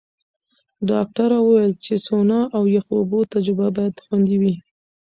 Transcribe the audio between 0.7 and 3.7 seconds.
ډاکټره وویل چې سونا او یخو اوبو تجربه